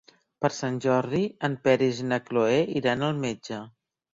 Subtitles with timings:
[0.45, 3.63] Per Sant Jordi en Peris i na Cloè iran al metge.